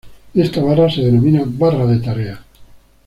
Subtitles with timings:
[0.33, 2.39] Esta barra se denomina "barra de tareas".